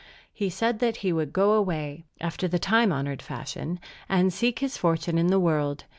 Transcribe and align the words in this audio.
He 0.33 0.49
said 0.49 0.79
that 0.79 0.97
he 1.05 1.13
would 1.13 1.31
go 1.31 1.53
away, 1.53 2.05
after 2.19 2.47
the 2.47 2.57
time 2.57 2.91
honored 2.91 3.21
fashion, 3.21 3.79
and 4.09 4.33
seek 4.33 4.57
his 4.57 4.75
fortune 4.75 5.19
in 5.19 5.27
the 5.27 5.39
world. 5.39 5.83